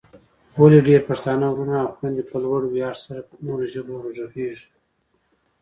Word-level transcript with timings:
ولې 0.59 0.79
ډېرای 0.87 1.07
پښتانه 1.09 1.45
وروڼه 1.49 1.77
او 1.83 1.89
خويندې 1.97 2.23
په 2.29 2.37
لوړ 2.45 2.61
ویاړ 2.67 2.95
سره 3.05 3.21
په 3.29 3.35
نورو 3.45 3.63
ژبو 3.73 3.93
غږېږي؟ 4.03 4.67